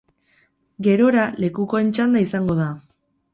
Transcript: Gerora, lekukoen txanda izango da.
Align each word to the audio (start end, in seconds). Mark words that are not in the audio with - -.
Gerora, 0.87 1.25
lekukoen 1.43 1.93
txanda 1.99 2.25
izango 2.27 2.57
da. 2.63 2.73